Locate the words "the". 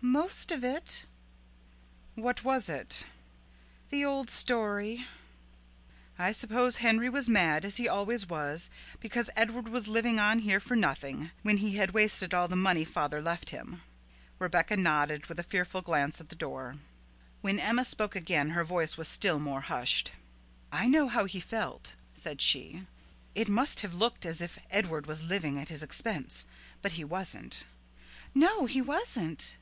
3.90-4.04, 12.48-12.56, 16.30-16.34